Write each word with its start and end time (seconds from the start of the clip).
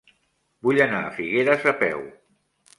Vull 0.67 0.79
anar 0.87 1.03
a 1.03 1.13
Figueres 1.19 1.71
a 1.75 1.77
peu. 1.85 2.05